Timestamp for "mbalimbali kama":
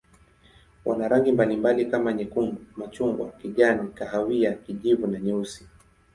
1.31-2.13